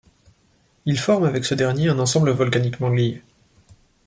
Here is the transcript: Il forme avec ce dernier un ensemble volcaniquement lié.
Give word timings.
Il 0.85 0.97
forme 0.97 1.25
avec 1.25 1.45
ce 1.45 1.53
dernier 1.53 1.89
un 1.89 1.99
ensemble 1.99 2.31
volcaniquement 2.31 2.89
lié. 2.89 3.21